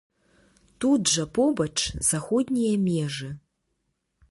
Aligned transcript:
Тут 0.85 1.11
жа 1.15 1.25
побач 1.35 1.77
заходнія 2.09 2.73
межы. 2.89 3.31